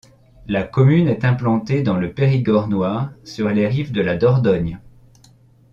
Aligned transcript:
La 0.47 0.63
commune 0.63 1.07
est 1.07 1.25
implantée 1.25 1.83
dans 1.83 1.95
le 1.95 2.11
Périgord 2.11 2.67
noir 2.67 3.11
sur 3.23 3.47
les 3.51 3.67
rives 3.67 3.91
de 3.91 4.01
la 4.01 4.17
Dordogne. 4.17 4.79